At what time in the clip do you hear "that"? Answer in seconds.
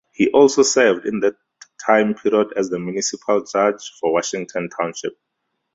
1.19-1.35